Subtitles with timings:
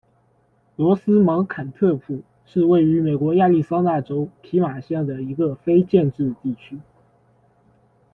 [0.77, 6.79] 罗斯芒特坎普是位于美国亚利桑那州皮马县的一个非建制地区。